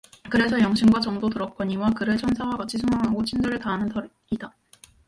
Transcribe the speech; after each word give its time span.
그래서 0.31 0.59
영신과 0.59 0.99
정도 0.99 1.29
들었거니와 1.29 1.91
그를 1.91 2.17
천사와 2.17 2.57
같이 2.57 2.75
숭앙하고 2.79 3.23
친절을 3.23 3.59
다하는 3.59 3.87
터이다. 3.87 4.51